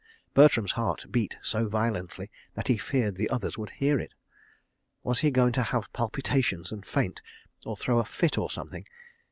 Bertram's 0.33 0.71
heart 0.71 1.05
beat 1.11 1.37
so 1.43 1.67
violently 1.67 2.31
that 2.55 2.69
he 2.69 2.77
feared 2.79 3.13
the 3.17 3.29
others 3.29 3.55
would 3.55 3.69
hear 3.69 3.99
it. 3.99 4.15
Was 5.03 5.19
he 5.19 5.29
going 5.29 5.51
to 5.51 5.61
have 5.61 5.93
"palpitations" 5.93 6.71
and 6.71 6.83
faint, 6.83 7.21
or 7.67 7.77
throw 7.77 7.99
a 7.99 8.05
fit 8.05 8.35
or 8.35 8.49
something? 8.49 8.87